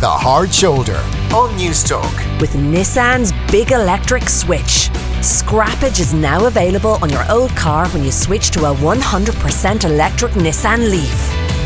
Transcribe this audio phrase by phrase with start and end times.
[0.00, 0.96] The Hard Shoulder
[1.34, 2.10] on News Talk.
[2.40, 4.88] With Nissan's big electric switch.
[5.20, 10.32] Scrappage is now available on your old car when you switch to a 100% electric
[10.32, 11.59] Nissan Leaf.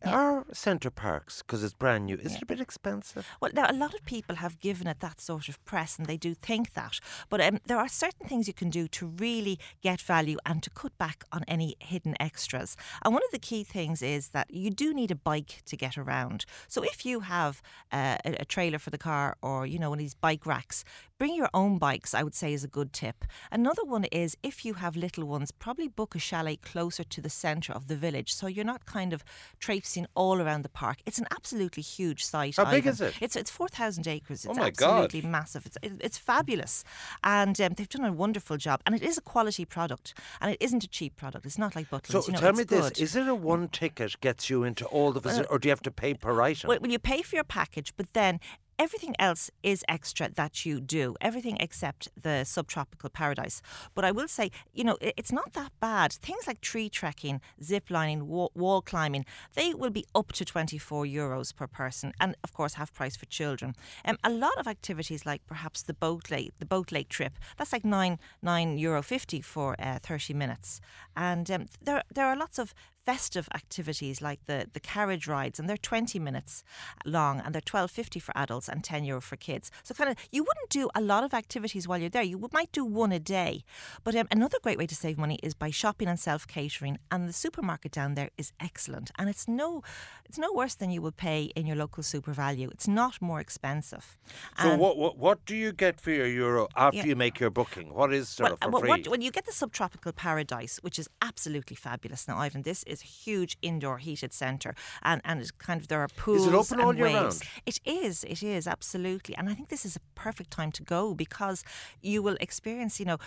[0.04, 3.26] Are Center Parcs, because it's brand new, is it a bit expensive?
[3.40, 6.16] Well, now a lot of people have given it that sort of press, and they
[6.16, 7.00] do think that.
[7.28, 10.70] But um, there are certain things you can do to really get value and to
[10.70, 12.76] cut back on any hidden extras.
[13.04, 15.98] And one of the key things is that you do need a bike to get
[15.98, 16.44] around.
[16.68, 17.60] So if you have
[17.90, 20.84] uh, a, a trailer for the car, or you know one of these bike racks,
[21.18, 22.14] bring your own bikes.
[22.14, 23.24] I would say is a good tip.
[23.50, 27.30] Another one is if you have little ones, probably book a chalet closer to the
[27.30, 29.24] centre of the village, so you're not kind of
[29.58, 30.98] traipsing all around the park.
[31.06, 32.56] It's an absolutely huge site.
[32.56, 33.14] How big is it?
[33.20, 34.44] It's it's four thousand acres.
[34.44, 35.04] It's Oh my God.
[35.04, 35.66] absolutely massive.
[35.66, 36.84] It's it- it's fabulous,
[37.22, 38.80] and um, they've done a wonderful job.
[38.86, 41.46] And it is a quality product, and it isn't a cheap product.
[41.46, 42.12] It's not like Butlins.
[42.12, 45.12] So you know, tell me this: is it a one ticket gets you into all
[45.12, 46.68] the visit, or do you have to pay per item?
[46.68, 48.40] Well, you pay for your package, but then
[48.78, 51.16] everything else is extra that you do.
[51.20, 53.60] Everything except the subtropical paradise.
[53.94, 56.12] But I will say, you know, it's not that bad.
[56.12, 59.24] Things like tree trekking, zip lining, wall, climbing,
[59.54, 63.26] they will be up to 24 euros per person, and of course, half price for
[63.26, 63.74] children.
[64.04, 67.72] Um, a lot of activities like perhaps the boat lake, the boat lake trip, that's
[67.72, 70.80] like nine nine euro fifty for uh, 30 minutes.
[71.16, 72.74] And um, there there are lots of
[73.08, 76.62] festive activities like the, the carriage rides and they're 20 minutes
[77.06, 80.42] long and they're 12.50 for adults and 10 euro for kids so kind of you
[80.42, 83.64] wouldn't do a lot of activities while you're there you might do one a day
[84.04, 87.32] but um, another great way to save money is by shopping and self-catering and the
[87.32, 89.82] supermarket down there is excellent and it's no
[90.26, 94.18] it's no worse than you would pay in your local SuperValu it's not more expensive
[94.62, 97.06] so And- what, what what do you get for your euro after Yeah.
[97.06, 97.94] you make your booking?
[97.94, 98.90] What is sort of for well, free?
[98.90, 102.28] what, when you get the subtropical paradise, which is absolutely fabulous.
[102.28, 106.00] Now, Ivan, this is a huge indoor heated centre, and and it's kind of there
[106.00, 107.16] are pools open all year waves.
[107.16, 107.42] round?
[107.66, 108.24] It is.
[108.24, 111.64] It is absolutely, and I think this is a perfect time to go because
[112.02, 112.98] you will experience.
[113.00, 113.18] You know,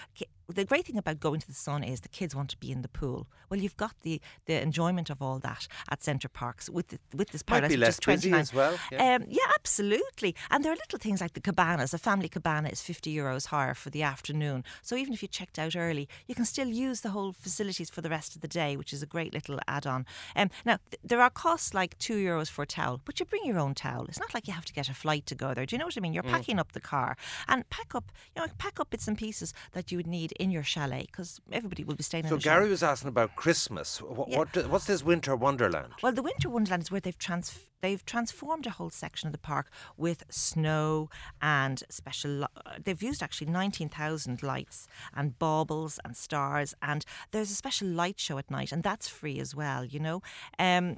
[0.52, 2.82] the great thing about going to the sun is the kids want to be in
[2.82, 3.28] the pool.
[3.50, 7.30] Well, you've got the the enjoyment of all that at Center Parcs with the, with
[7.32, 7.70] this Might paradise.
[7.72, 9.16] be which less busy as well, yeah.
[9.16, 10.36] Um, yeah, absolutely.
[10.50, 11.94] And there are little things like the cabanas.
[11.94, 14.64] A family cabana is 50 euros higher for the afternoon.
[14.82, 18.02] So even if you checked out early, you can still use the whole facilities for
[18.02, 20.06] the rest of the day, which is a great little add on.
[20.36, 23.46] Um, now, th- there are costs like 2 euros for a towel, but you bring
[23.46, 24.06] your own towel.
[24.08, 25.66] It's not like you have to get a flight to go there.
[25.66, 26.14] Do you know what I mean?
[26.14, 27.16] You're packing up the car
[27.48, 30.52] and pack up, you know, pack up bits and pieces that you would need in
[30.52, 32.70] your chalet because everybody will be staying So in the Gary chalet.
[32.72, 34.02] was asking about Christmas.
[34.02, 34.38] What, Yeah.
[34.40, 35.94] what do- what's this winter wonderland?
[36.02, 39.40] Well, the Winter Wonderland is where they've trans- they've transformed a whole section of the
[39.40, 41.10] park with snow
[41.42, 42.44] and special.
[42.44, 42.48] uh,
[42.84, 48.20] They've used actually nineteen thousand lights and baubles and stars, and there's a special light
[48.20, 49.86] show at night, and that's free as well.
[49.86, 50.22] You know.
[50.60, 50.98] Um,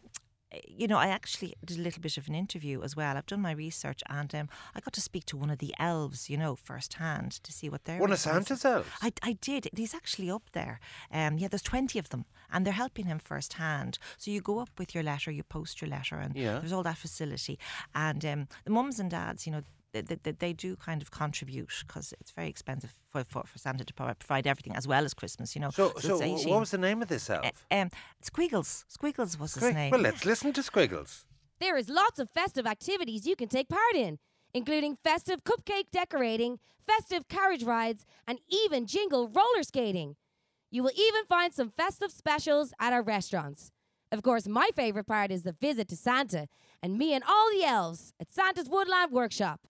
[0.67, 3.17] you know, I actually did a little bit of an interview as well.
[3.17, 6.29] I've done my research and um, I got to speak to one of the elves,
[6.29, 8.87] you know, firsthand to see what their One of Santa's elves?
[9.01, 9.69] I, I did.
[9.75, 10.79] He's actually up there.
[11.11, 13.97] Um, yeah, there's 20 of them, and they're helping him firsthand.
[14.17, 16.59] So you go up with your letter, you post your letter, and Yeah.
[16.59, 17.57] there's all that facility.
[17.95, 19.61] And um, the mums and dads, you know,
[20.01, 23.83] they, they, they do kind of contribute because it's very expensive for, for, for Santa
[23.85, 25.69] to provide everything as well as Christmas, you know.
[25.69, 26.49] So, so, it's wh- 18.
[26.49, 27.45] what was the name of this elf?
[27.71, 27.89] Uh, um,
[28.21, 28.85] Squiggles.
[28.87, 29.91] Squiggles was his Squig- name.
[29.91, 31.25] Well, let's listen to Squiggles.
[31.59, 34.19] There is lots of festive activities you can take part in,
[34.53, 40.15] including festive cupcake decorating, festive carriage rides, and even jingle roller skating.
[40.71, 43.71] You will even find some festive specials at our restaurants.
[44.11, 46.47] Of course, my favorite part is the visit to Santa
[46.81, 49.61] and me and all the elves at Santa's Woodland Workshop.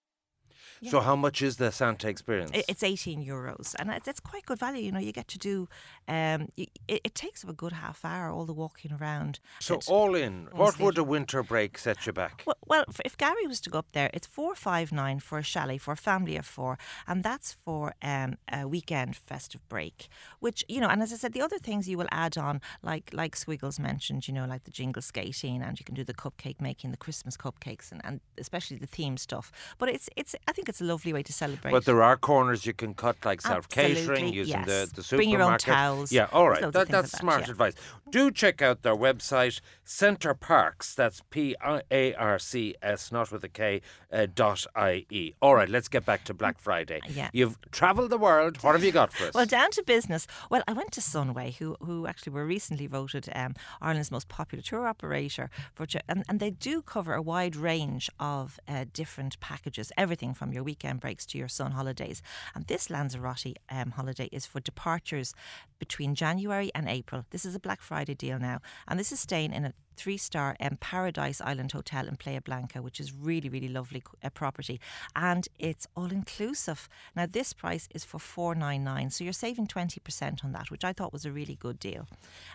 [0.89, 2.51] So, how much is the Santa experience?
[2.53, 4.83] It's 18 euros, and it's, it's quite good value.
[4.83, 5.69] You know, you get to do.
[6.07, 9.39] Um, it, it takes a good half hour all the walking around.
[9.59, 12.43] so, all in, what would a winter break set you back?
[12.45, 15.43] Well, well, if Gary was to go up there, it's four five nine for a
[15.43, 16.77] chalet for a family of four,
[17.07, 20.07] and that's for um, a weekend festive break.
[20.39, 23.09] Which you know, and as I said, the other things you will add on, like
[23.13, 26.61] like Squiggles mentioned, you know, like the jingle skating, and you can do the cupcake
[26.61, 29.51] making, the Christmas cupcakes, and, and especially the theme stuff.
[29.77, 31.71] But it's it's think it's a lovely way to celebrate.
[31.71, 34.65] But there are corners you can cut, like self catering, using yes.
[34.65, 35.17] the, the supermarket.
[35.17, 36.11] Bring your own towels.
[36.11, 36.61] Yeah, all right.
[36.61, 37.51] That, that's like that, smart yeah.
[37.51, 37.73] advice.
[38.09, 40.93] Do check out their website, Center Parcs.
[40.93, 41.55] That's P
[41.91, 45.33] A R C S, not with a K, uh, dot I E.
[45.41, 46.99] All right, let's get back to Black Friday.
[47.07, 47.29] Yeah.
[47.33, 48.57] You've travelled the world.
[48.63, 49.33] What have you got for us?
[49.33, 50.27] Well, down to business.
[50.51, 54.61] Well, I went to Sunway, who who actually were recently voted um, Ireland's most popular
[54.61, 59.91] tour operator, for, and, and they do cover a wide range of uh, different packages,
[59.97, 62.21] everything from your weekend breaks to your sun holidays.
[62.55, 65.33] And this Lanzarote um, holiday is for departures
[65.79, 67.25] between January and April.
[67.29, 70.55] This is a Black Friday deal now, and this is staying in a three star
[70.59, 74.79] um, Paradise Island Hotel in Playa Blanca, which is really, really lovely uh, property.
[75.15, 76.89] And it's all inclusive.
[77.15, 80.83] Now, this price is for four nine nine, so you're saving 20% on that, which
[80.83, 82.07] I thought was a really good deal.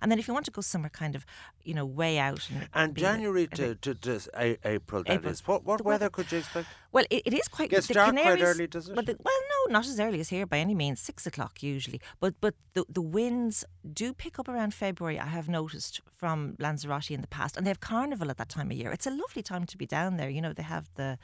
[0.03, 1.25] And then if you want to go somewhere kind of,
[1.65, 2.49] you know, way out.
[2.51, 5.41] And, and be a bit- January a to, to, to A- April, that is.
[5.41, 5.55] April.
[5.57, 6.69] What, what weather weather- could you expect?
[6.91, 7.69] Well, it, it is quite.
[7.71, 8.95] Gets the dark quite Canaries, early, does it?
[8.95, 11.01] But the, well, no, not as early as here by any means.
[11.01, 12.01] Six o'clock usually.
[12.19, 13.63] But but the the winds
[13.93, 15.19] do pick up around February.
[15.21, 18.71] I have noticed from Lanzarote in the past, and they have carnival at that time
[18.71, 18.93] of year.
[18.93, 20.29] It's a lovely time to be down there.
[20.29, 21.19] You know, they have the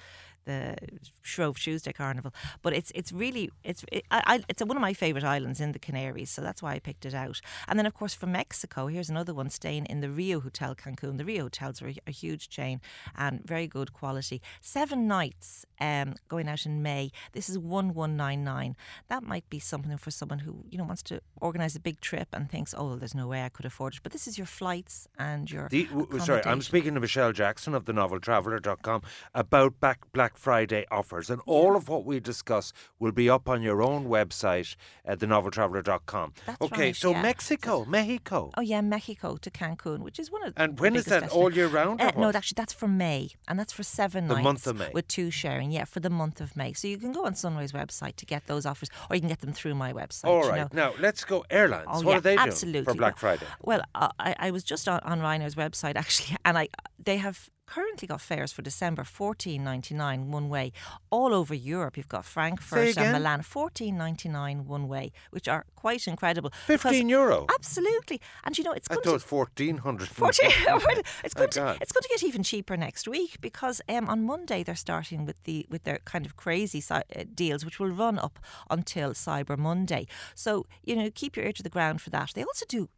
[0.45, 0.77] the
[1.23, 5.25] Shrove Tuesday Carnival, but it's it's really it's it, I, it's one of my favourite
[5.25, 7.41] islands in the Canaries, so that's why I picked it out.
[7.67, 11.19] And then of course from Mexico, here's another one staying in the Riu Hotel Cancun.
[11.19, 12.81] The Riu hotels are a, a huge chain
[13.17, 14.43] and very good quality.
[14.61, 17.11] Seven nights um, going out in May.
[17.33, 18.77] This is one one nine nine.
[19.09, 22.29] That might be something for someone who you know wants to organise a big trip
[22.33, 24.01] and thinks, oh, there's no way I could afford it.
[24.03, 27.75] But this is your flights and your The, w- sorry, I'm speaking to Michelle Jackson
[27.75, 29.03] of the noveltraveller.com
[29.35, 31.31] about back Black Friday offers.
[31.31, 36.33] And all of what we discuss will be up on your own website at thenoveltraveller.com.
[36.47, 37.23] That's okay, right, so yeah.
[37.23, 38.51] Mexico, Mexico.
[38.57, 41.31] Oh yeah, Mexico to Cancun, which is one of And the when is that?
[41.31, 42.01] All year round?
[42.01, 44.43] Uh, no, actually, that's for May, and that's for seven The nights.
[44.43, 44.91] The month of May.
[44.93, 45.71] with two sharing.
[45.71, 46.73] Yeah, for the month of May.
[46.73, 49.41] So you can go on Sunway's website to get those offers, or you can get
[49.41, 50.29] them through my website.
[50.29, 50.69] All you know.
[50.73, 51.87] now let's go airlines.
[51.89, 52.85] Oh, what yeah, are they doing absolutely.
[52.85, 53.47] for Black Friday?
[53.63, 56.69] Well, uh, I, I was just on, on Ryanair's website actually, and I
[57.03, 60.73] they have currently got fares for December fourteen ninety nine one way
[61.11, 61.97] all over Europe.
[61.97, 66.51] You've got Frankfurt and Milan fourteen ninety nine one way, which are quite incredible.
[66.67, 67.47] 15 euro?
[67.55, 70.09] Absolutely, and you know it's I going thought to it was 1400.
[70.09, 70.51] 14
[71.25, 74.63] it's going to it's going to get even cheaper next week because um, on Monday
[74.63, 78.19] they're starting with the with their kind of crazy si- uh, deals which will run
[78.19, 78.39] up
[78.71, 80.07] until Cyber Monday.
[80.35, 82.33] So you know keep your ear to the ground for that.
[82.35, 82.89] They also do.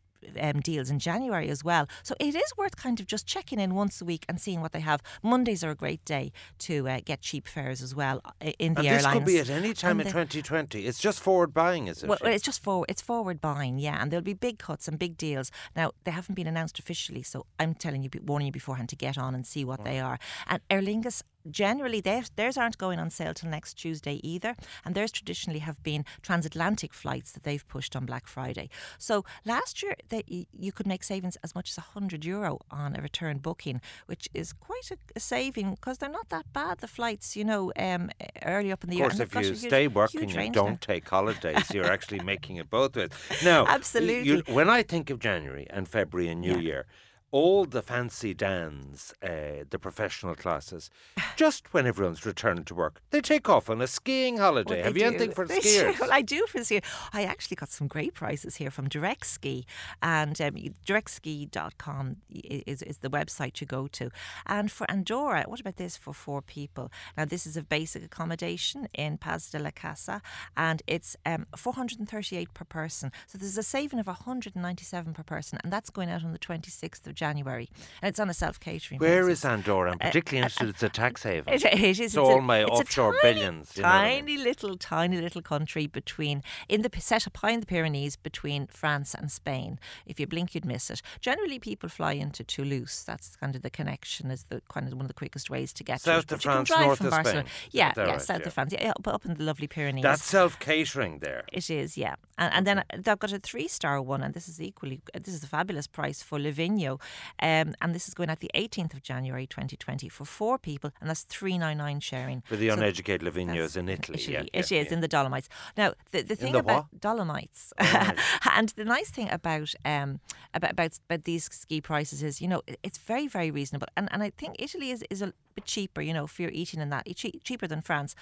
[0.40, 3.74] Um, deals in January as well, so it is worth kind of just checking in
[3.74, 5.00] once a week and seeing what they have.
[5.22, 8.80] Mondays are a great day to uh, get cheap fares as well uh, in the
[8.80, 9.04] And airlines.
[9.04, 10.86] this could be at any time And in they- 2020.
[10.86, 12.08] It's just forward buying, is it?
[12.08, 12.86] well, it's just forward.
[12.88, 15.50] It's forward buying, yeah, and there'll be big cuts and big deals.
[15.74, 19.16] Now they haven't been announced officially, so I'm telling you, warning you beforehand to get
[19.16, 20.18] on and see what they are.
[20.48, 24.94] And Aer Lingus generally, theirs, theirs aren't going on sale till next Tuesday either, and
[24.94, 28.68] theirs traditionally have been transatlantic flights that they've pushed on Black Friday.
[28.98, 30.22] So last year, they,
[30.52, 34.52] you could make savings as much as 100 euro on a return booking, which is
[34.52, 38.10] quite a, a saving because they're not that bad, the flights, you know, um,
[38.44, 39.06] early up in the year.
[39.06, 40.78] Of course, and if you huge- stay working and don't now.
[40.80, 43.10] take holidays, you're actually making it both ways.
[43.44, 44.22] Now, Absolutely.
[44.28, 46.58] you- when I think of January and February and New Yeah.
[46.58, 46.86] Year,
[47.32, 50.88] all the fancy dans, uh, the professional classes,
[51.36, 54.76] just when everyone's returned to work, they take off on a skiing holiday.
[54.76, 55.06] Well, Have you do.
[55.08, 55.98] anything for They skiers?
[56.00, 56.84] Well, I do for skiers.
[57.12, 59.66] I actually got some great prices here from Direct Ski,
[60.02, 60.54] and um,
[60.86, 64.10] directski.com is, is the website you go to.
[64.46, 66.90] And for Andorra, what about this for four people?
[67.16, 70.22] Now, this is a basic accommodation in Pas de la Casa,
[70.56, 73.10] and it's um, 438 per person.
[73.26, 77.06] So there's a saving of 197 per person, and that's going out on the 26th
[77.06, 77.68] of January.
[78.00, 79.00] And it's on a self catering.
[79.00, 79.92] Where is Andorra?
[79.92, 80.68] I'm particularly interested.
[80.68, 81.52] It's a tax haven.
[81.52, 81.98] It, it is.
[81.98, 84.20] So it's all a, my offshore tiny, billions, you know I mean?
[84.20, 88.66] tiny little, tiny little country between in the set up high in the Pyrenees between
[88.68, 89.78] France and Spain.
[90.06, 91.02] If you blink, you'd miss it.
[91.20, 93.04] Generally, people fly into Toulouse.
[93.06, 94.30] That's kind of the connection.
[94.30, 96.44] Is the kind of one of the quickest ways to get South to of it.
[96.44, 97.48] But you can France, drive north from of Barcelona.
[97.48, 97.70] Spain.
[97.72, 98.22] Yeah, yeah, right?
[98.22, 98.46] south Yeah.
[98.46, 98.72] of France.
[98.72, 100.02] Yeah, up, up in the lovely Pyrenees.
[100.02, 101.44] That's self catering there.
[101.52, 104.60] It is, yeah, and, and then uh, they've got a three-star one, and this is
[104.60, 105.00] equally.
[105.14, 107.00] This is a fabulous price for Livigno,
[107.40, 111.08] um, and this is going at the 18th of January 2020 for four people, and
[111.08, 112.42] that's 399 sharing.
[112.46, 114.18] For the So uneducated that's Livigno's in Italy.
[114.20, 114.50] yeah, Italy.
[114.52, 114.92] yeah, It is yeah.
[114.94, 115.48] in the Dolomites.
[115.76, 117.00] Now, the, the thing the about what?
[117.00, 120.20] Dolomites, and the nice thing about um
[120.54, 124.22] about, about about these ski prices is, you know, it's very very reasonable, and and
[124.22, 127.02] I think Italy is is a bit cheaper, you know, if you're eating in that,
[127.06, 128.14] it's cheaper than France,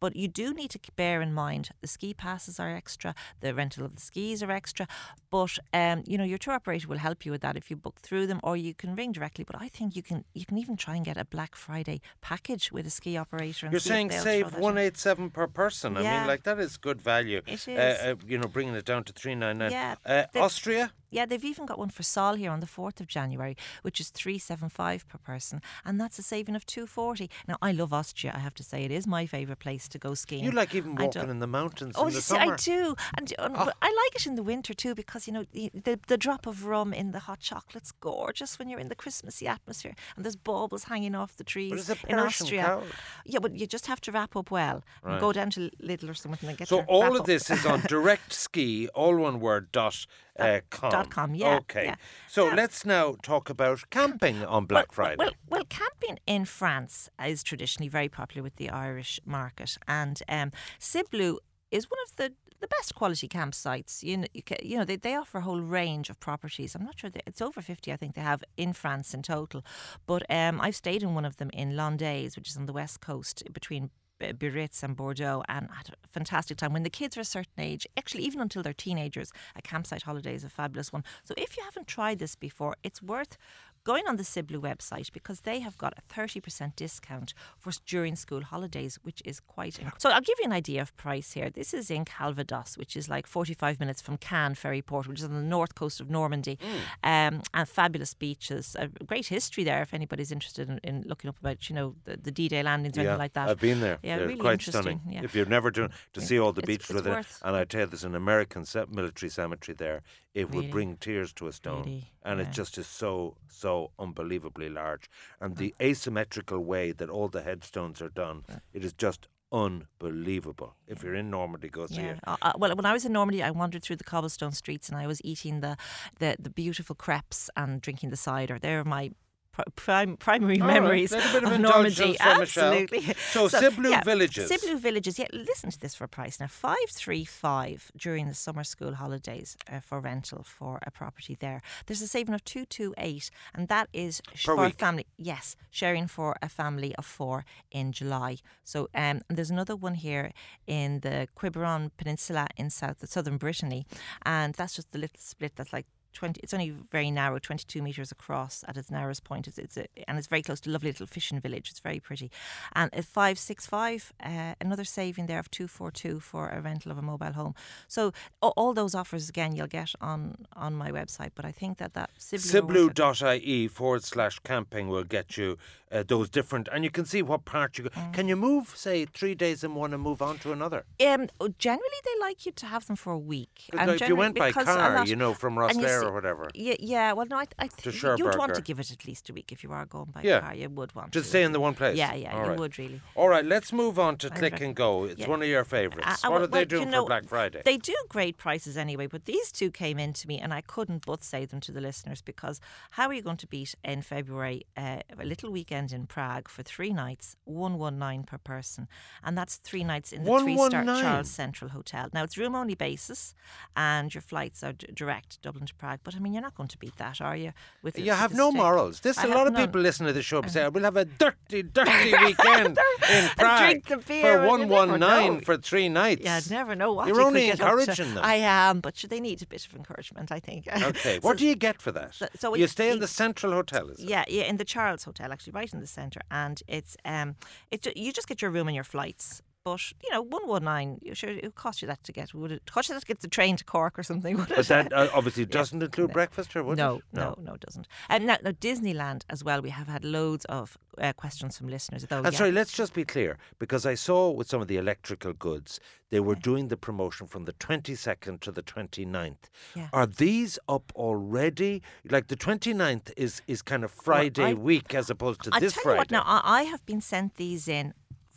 [0.00, 3.84] but you do need to bear in mind the ski passes are extra, the rental
[3.84, 4.86] of the skis are extra,
[5.30, 8.00] but um you know your tour operator will help you with that if you book
[8.00, 9.44] through them, or you can ring directly.
[9.44, 12.72] But I think you can you can even try and get a Black Friday package
[12.72, 13.66] with a ski operator.
[13.66, 14.62] And You're saying save throw that in.
[14.62, 15.96] one eight seven per person.
[15.96, 17.42] I mean, like that is good value.
[17.46, 19.70] It Uh, uh, you know, bringing it down to three nine nine.
[19.70, 20.92] Yeah, Uh, Austria.
[21.12, 24.08] Yeah, they've even got one for Söll here on the fourth of January, which is
[24.10, 27.30] three seven five per person, and that's a saving of two forty.
[27.46, 28.32] Now, I love Austria.
[28.34, 30.42] I have to say, it is my favourite place to go skiing.
[30.42, 32.54] You like even walking in the mountains Oh, in the see, summer.
[32.54, 33.64] I do, and uh, ah.
[33.66, 36.64] but I like it in the winter too because you know the, the drop of
[36.66, 40.84] rum in the hot chocolate's gorgeous when you're in the Christmassy atmosphere, and there's baubles
[40.84, 42.62] hanging off the trees in Austria.
[42.62, 42.82] cow.
[43.26, 46.14] Yeah, but you just have to wrap up well and go down to Lidl or
[46.14, 47.26] something and get So all of up.
[47.26, 50.06] this is on direct ski, all one word dot
[50.38, 50.90] uh, com.
[50.90, 51.84] dot com, yeah, Okay.
[51.84, 51.94] yeah.
[52.28, 52.54] So Yeah.
[52.54, 55.16] let's now talk about camping on Black well, Friday.
[55.18, 60.50] Well, well, camping in France is traditionally very popular with the Irish market, and um,
[60.80, 61.38] Siblu
[61.70, 64.04] is one of the the best quality campsites.
[64.04, 66.76] You know, you, ca- you know they, they offer a whole range of properties.
[66.76, 67.92] I'm not sure they, it's over 50.
[67.92, 69.64] I think they have in France in total,
[70.06, 73.00] but um, I've stayed in one of them in Landaise, which is on the west
[73.00, 73.90] coast between.
[74.32, 76.72] Biarritz and Bordeaux, and had a fantastic time.
[76.72, 80.34] When the kids are a certain age, actually, even until they're teenagers, a campsite holiday
[80.34, 81.04] is a fabulous one.
[81.24, 83.36] So, if you haven't tried this before, it's worth
[83.84, 88.42] going on the Siblu website because they have got a 30% discount for during school
[88.42, 89.98] holidays, which is quite incredible.
[90.00, 91.50] So I'll give you an idea of price here.
[91.50, 95.24] This is in Calvados, which is like 45 minutes from Caen Ferry Port, which is
[95.24, 96.58] on the north coast of Normandy,
[97.02, 98.76] um, and fabulous beaches.
[98.78, 102.16] A great history there if anybody's interested in, in looking up about, you know, the,
[102.16, 103.48] the D-Day landings or yeah, anything like that.
[103.48, 103.98] I've been there.
[104.02, 104.82] Yeah, They're really quite interesting.
[104.82, 105.00] stunning.
[105.08, 105.22] Yeah.
[105.24, 107.64] If you've never done to see all the It's- beaches it's with it, and I
[107.64, 110.02] tell you, there's an American military cemetery there.
[110.34, 110.68] It would Really?
[110.68, 112.12] bring tears to a stone, Really?
[112.22, 112.46] and Yeah.
[112.46, 115.08] it just is so so unbelievably large.
[115.40, 120.74] And the asymmetrical way that all the headstones are done, it is just unbelievable.
[120.86, 122.12] If you're in Normandy, go see Yeah.
[122.12, 122.20] it.
[122.26, 124.96] Uh, uh, well, when I was in Normandy, I wandered through the cobblestone streets and
[124.96, 125.76] I was eating the,
[126.18, 128.58] the, the beautiful crepes and drinking the cider.
[128.58, 129.10] They're my
[129.52, 132.12] pr- prime, primary All right, memories little bit of Normandy.
[132.12, 132.40] Michelle.
[132.42, 133.02] Absolutely.
[133.32, 134.50] So Siblu yeah, Villages.
[134.50, 135.18] Siblu Villages.
[135.18, 136.46] Yeah, listen to this for a price now.
[136.48, 141.62] Five three five during the summer school holidays uh, for rental for a property there.
[141.86, 145.06] There's a saving of two two eight, and that is Per for a family.
[145.16, 148.38] Yes, sharing for a family of four in July.
[148.64, 150.32] So um, and there's another one here
[150.66, 153.86] in the Quiberon Peninsula in south southern Brittany,
[154.24, 155.86] and that's just the little split that's like.
[156.12, 159.46] 20, it's only very narrow, 22 metres across at its narrowest point.
[159.48, 161.70] It's, it's a, and it's very close to a lovely little fishing village.
[161.70, 162.30] It's very pretty.
[162.74, 167.32] And at 565, uh, another saving there of 242 for a rental of a mobile
[167.32, 167.54] home.
[167.88, 171.30] So all, all those offers, again, you'll get on, on my website.
[171.34, 172.54] But I think that that Siblu...
[172.54, 172.94] are worth.
[172.94, 175.58] Siblu.ie forward slash camping will get you
[175.92, 177.90] uh, those different, and you can see what part you go.
[177.90, 178.12] Mm.
[178.14, 180.84] Can you move, say, three days in one and move on to another?
[181.06, 183.70] Um, oh, generally, they like you to have them for a week.
[183.72, 186.50] Like if you went by car, you know, from and Rosslare or whatever.
[186.54, 187.12] Yeah, yeah.
[187.12, 189.72] Well, no, I, I you'd want to give it at least a week if you
[189.72, 190.40] are going by Yeah.
[190.40, 190.54] car.
[190.54, 191.30] You would want Just to.
[191.30, 191.96] stay in the one place.
[191.96, 192.58] Yeah, yeah, All you right.
[192.58, 193.00] would really.
[193.14, 195.04] All right, let's move on to I Click reckon- and Go.
[195.04, 195.28] It's yeah.
[195.28, 196.24] one of your favourites.
[196.24, 197.62] Uh, uh, what well, are they doing you know, for Black Friday?
[197.64, 201.04] They do great prices anyway, but these two came in to me and I couldn't
[201.06, 202.60] but say them to the listeners because
[202.92, 206.62] how are you going to beat in February uh, a little weekend in Prague for
[206.62, 208.88] three nights, 119 per person?
[209.24, 212.10] And that's three nights in the three star Charles Central Hotel.
[212.12, 213.34] Now, it's room only basis
[213.74, 216.68] and your flights are d- direct Dublin to Prague, but I mean, you're not going
[216.68, 217.52] to beat that, are you?
[217.82, 219.00] With You with have the no morals.
[219.00, 219.66] This I a lot of none.
[219.66, 220.70] people listen to the show and say, uh-huh.
[220.74, 222.78] "We'll have a dirty, dirty weekend
[223.10, 225.40] in Prague drink the beer for and you one never one nine know.
[225.40, 227.78] for three nights." Yeah, I'd never know what You're you only get up to.
[227.80, 228.24] encouraging them.
[228.24, 230.66] I am, but should they need a bit of encouragement, I think.
[230.82, 232.14] Okay, So- what do you get for that?
[232.14, 234.08] so- so you stay in the Central Hotel, is it?
[234.08, 237.36] Yeah, yeah, in the Charles Hotel, actually, right in the centre, and it's um,
[237.70, 239.42] it's you just get your room and your flights.
[239.64, 242.34] But you know, one one nine, sure it would cost you that to get?
[242.34, 244.36] Would it cost you that to get the train to Cork or something?
[244.38, 244.66] Would But it?
[244.68, 247.02] that uh, obviously doesn't include breakfast, or would no, it?
[247.12, 247.86] no, no, no, it doesn't.
[248.08, 249.62] And now, now Disneyland as well.
[249.62, 252.04] We have had loads of uh, questions from listeners.
[252.08, 252.38] Though, And yeah.
[252.38, 255.78] sorry, let's just be clear because I saw with some of the electrical goods,
[256.10, 259.36] they were doing the promotion from the 22nd to the 29th.
[259.76, 259.88] Yeah.
[259.92, 261.82] Are these up already?
[262.10, 265.74] Like the 29th is, is kind of Friday I- week as opposed to I this
[265.74, 265.98] Friday.
[265.98, 267.94] what, now I, I have been sent these in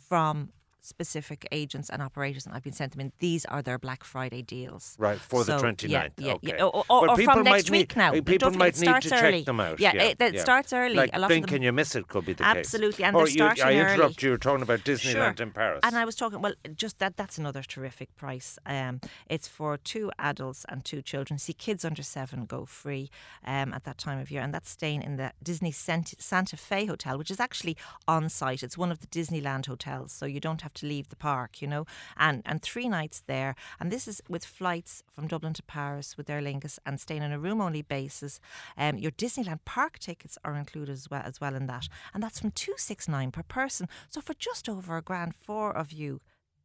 [0.08, 0.50] from
[0.86, 3.12] specific agents and operators, and I've been sent them in.
[3.18, 4.94] These are their Black Friday deals.
[4.98, 5.88] Right, for the So, 29th.
[5.88, 6.48] Yeah, yeah, okay.
[6.58, 6.64] yeah.
[6.64, 8.14] Or, or, or from next need, week now.
[8.14, 9.42] uh, People might need to starts check early.
[9.42, 9.80] them out.
[9.80, 10.42] Yeah, Yeah, it, it yeah.
[10.42, 10.94] starts early.
[10.94, 12.56] Like a lot Blink of them, and you miss it could be the case.
[12.56, 13.06] Absolutely, case.
[13.06, 14.14] and or you, I early.
[14.18, 14.28] you.
[14.28, 15.46] You're talking about Disneyland Sure.
[15.46, 15.80] in Paris.
[15.82, 18.58] And I was talking, well, just that that's another terrific price.
[18.66, 21.38] Um, it's for two adults and two children.
[21.38, 23.10] See, kids under seven go free
[23.44, 24.42] um, at that time of year.
[24.42, 27.76] And that's staying in the Disney Santa Fe Hotel, which is actually
[28.06, 28.62] on site.
[28.62, 31.68] It's one of the Disneyland hotels, so you don't have to leave the park, you
[31.68, 31.86] know.
[32.16, 33.54] And, and three nights there.
[33.80, 37.32] And this is with flights from Dublin to Paris with Aer Lingus and staying on
[37.32, 38.40] a room only basis.
[38.76, 41.88] Um, your Disneyland park tickets are included as well, as well in that.
[42.14, 43.88] And that's from 269 per person.
[44.08, 46.20] So for just over a grand, four of you,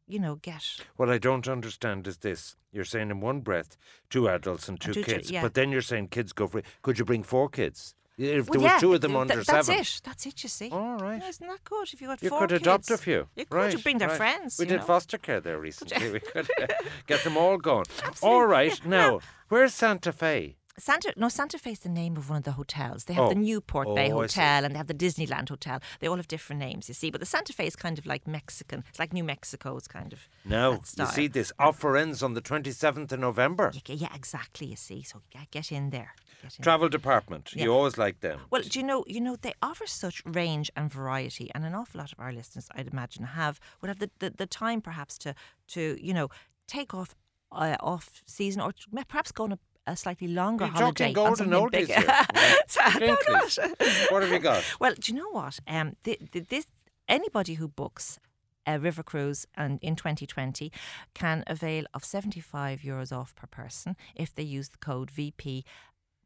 [0.07, 0.63] you know, get.
[0.97, 2.55] What I don't understand is this.
[2.71, 3.77] You're saying in one breath,
[4.09, 5.41] two adults and two two chil- kids, yeah.
[5.41, 6.63] but then you're saying kids go free.
[6.81, 7.95] Could you bring four kids?
[8.17, 9.75] If Well, there was yeah, two of them th- under th- seven.
[9.77, 10.01] That's it.
[10.03, 10.69] That's it, you see.
[10.69, 11.21] All right.
[11.21, 11.89] Yeah, isn't that good?
[11.93, 13.27] If you got You could adopt a kids, few.
[13.35, 14.17] You could right, you bring their right.
[14.17, 14.57] friends.
[14.59, 14.85] We you did know.
[14.85, 16.11] foster care there recently.
[16.11, 16.67] we could uh,
[17.07, 17.85] get them all going.
[18.03, 18.29] Absolutely.
[18.37, 18.79] All right.
[18.83, 18.89] yeah.
[18.89, 20.57] Now, where's Santa Fe?
[20.81, 23.05] Santa no Santa Fe is the name of one of the hotels.
[23.05, 23.29] They have Oh.
[23.29, 24.39] the Newport Bay Oh, see.
[24.39, 25.79] Hotel and they have the Disneyland Hotel.
[25.99, 27.11] They all have different names, you see.
[27.11, 28.83] But the Santa Fe is kind of like Mexican.
[28.89, 29.77] It's like New Mexico.
[29.77, 30.81] It's kind of no.
[30.97, 33.71] you see, this offer ends on the 27th of November.
[33.73, 34.67] Yeah, yeah, exactly.
[34.67, 36.13] You see, so get, get in there.
[36.41, 37.51] Get in Travel department.
[37.55, 37.65] Yeah.
[37.65, 38.39] You always like them.
[38.49, 39.03] Well, do you know?
[39.07, 42.67] You know they offer such range and variety, and an awful lot of our listeners,
[42.73, 45.35] I'd imagine, have would have the, the, the time perhaps to
[45.69, 46.29] to you know
[46.67, 47.13] take off
[47.51, 48.73] uh, off season or
[49.07, 51.13] perhaps go on a, a slightly longer You're holiday.
[51.13, 52.01] talking on golden something oldies bigger.
[52.01, 52.25] here.
[52.67, 53.75] So, no,
[54.09, 54.63] What have you got?
[54.79, 55.59] Well, do you know what?
[55.67, 56.65] Um, th- th- this
[57.07, 58.19] anybody who books
[58.67, 60.71] a river cruise and in 2020
[61.15, 65.65] can avail of 75 euros off per person if they use the code VP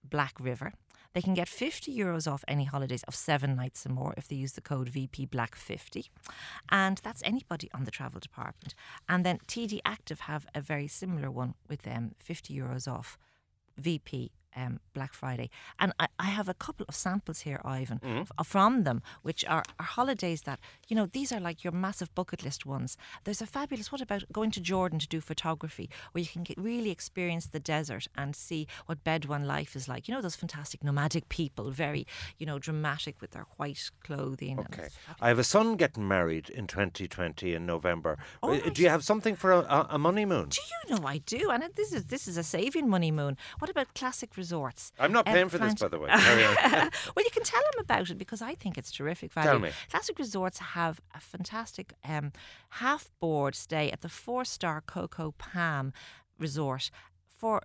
[0.03, 0.73] Black River.
[1.13, 4.35] They can get 50 euros off any holidays of seven nights and more if they
[4.35, 6.11] use the code VP Black 50.
[6.69, 8.75] And that's anybody on the travel department.
[9.07, 13.17] And then TD Active have a very similar one with them, 50 euros off
[13.77, 15.49] VP um, Black Friday.
[15.79, 19.63] And I, I have a couple of samples here, Ivan, f- from them, which are,
[19.79, 22.97] are holidays that, you know, these are like your massive bucket list ones.
[23.23, 26.57] There's a fabulous, what about going to Jordan to do photography, where you can get,
[26.57, 30.07] really experience the desert and see what Bedouin life is like.
[30.07, 34.59] You know, those fantastic nomadic people, very, you know, dramatic with their white clothing.
[34.59, 34.87] Okay.
[35.21, 38.17] I have a son getting married in 2020 in November.
[38.41, 40.49] Oh, Uh, Do you have something for a, a, a honeymoon?
[40.49, 41.49] Do you know I do?
[41.51, 43.37] And this is this is a saving money moon.
[43.59, 44.91] What about classic resorts?
[44.99, 46.09] I'm not Um, paying for this, by the way.
[47.13, 49.49] Well, you can tell them about it because I think it's terrific value.
[49.51, 49.71] Tell me.
[49.91, 52.31] Classic Resorts have a fantastic um,
[52.83, 55.85] half board stay at the four star Coco Palm
[56.39, 56.91] Resort
[57.39, 57.55] for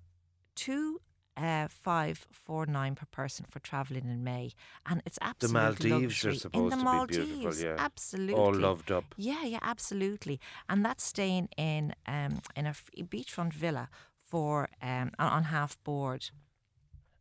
[0.55, 1.01] two.
[1.37, 4.47] Uh, five four nine per person for travelling in May,
[4.85, 7.77] and it's absolute Maldives are supposed in the to be Maldives, beautiful, yeah.
[7.79, 9.05] absolutely, All loved up.
[9.17, 10.37] yeah, yeah, absolutely.
[10.69, 12.75] And that's staying in um in a
[13.13, 13.89] beachfront villa
[14.31, 16.23] for um on half board.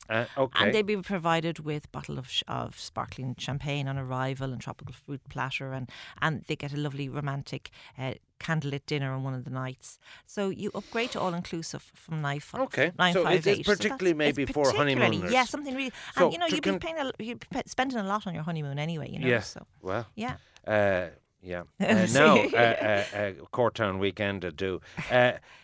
[0.10, 0.64] Uh, okay.
[0.66, 4.60] And they'd be provided with a bottle of, sh- of sparkling champagne on arrival and
[4.60, 5.90] tropical fruit platter, and,
[6.22, 10.00] and they get a lovely romantic uh, candlelit dinner on one of the nights.
[10.26, 12.92] So you upgrade to all inclusive from nine fi- Okay.
[12.98, 13.66] nine So five it is eight.
[13.66, 15.32] particularly it's maybe for particularly- honeymooners.
[15.32, 15.92] Yeah, something really.
[16.16, 18.34] So and you know, you'd be con- paying a, you'd be spending a lot on
[18.34, 19.10] your honeymoon anyway.
[19.12, 19.28] You know.
[19.28, 19.42] Yeah.
[19.42, 20.38] So Well, yeah.
[20.68, 21.08] uh,
[21.42, 21.64] yeah.
[21.80, 23.34] Uh, now, uh, uh,
[23.84, 24.82] uh, weekend to do.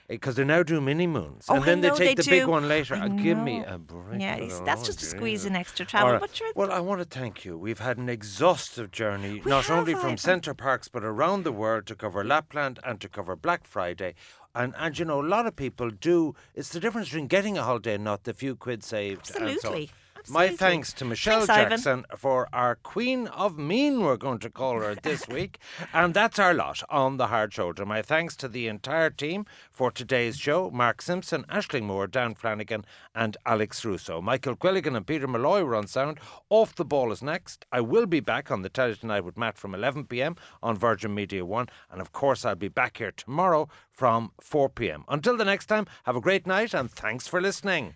[0.07, 1.45] Because they now do mini moons.
[1.49, 2.93] Oh, and then they take they the big one later.
[2.93, 4.21] Uh, give me a break.
[4.21, 6.11] Yeah, for it's- the that's just to squeeze in extra travel.
[6.11, 6.21] right.
[6.21, 7.57] But Well, I want to thank you.
[7.57, 11.87] We've had an exhaustive journey, We not only from Center Parcs, but around the world
[11.87, 14.13] to cover Lapland and to cover Black Friday.
[14.53, 16.35] And, and you know, a lot of people do.
[16.53, 19.25] It's the difference between getting a holiday and not the few quid saved.
[19.35, 19.89] on.
[20.25, 20.49] Absolutely.
[20.49, 21.69] My thanks to Michelle Thanks, Ivan.
[21.69, 25.59] Jackson for our Queen of Mean, we're going to call her this week.
[25.93, 27.85] And that's our lot on the hard shoulder.
[27.85, 32.85] My thanks to the entire team for today's show Mark Simpson, Ashling Moore, Dan Flanagan,
[33.13, 34.19] and Alex Russo.
[34.19, 36.19] Michael Quilligan and Peter Malloy were on sound.
[36.49, 37.65] Off the ball is next.
[37.71, 41.13] I will be back on the telly tonight with Matt from 11 pm on Virgin
[41.13, 41.67] Media 1.
[41.91, 45.05] And of course, I'll be back here tomorrow from 4 pm.
[45.07, 47.95] Until the next time, have a great night and thanks for listening.